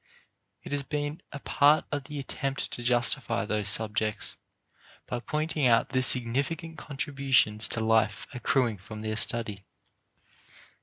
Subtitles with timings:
[0.63, 4.35] It has been a part of the attempt to justify those subjects
[5.05, 9.63] by pointing out the significant contributions to life accruing from their study.